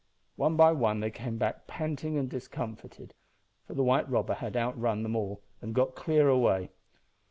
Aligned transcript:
One 0.35 0.55
by 0.55 0.71
one 0.71 0.99
they 0.99 1.11
came 1.11 1.37
back 1.37 1.67
panting 1.67 2.17
and 2.17 2.27
discomfited, 2.27 3.13
for 3.67 3.75
the 3.75 3.83
white 3.83 4.09
robber 4.09 4.33
had 4.33 4.57
outrun 4.57 5.03
them 5.03 5.15
all 5.15 5.43
and 5.61 5.75
got 5.75 5.93
clear 5.93 6.27
away. 6.27 6.71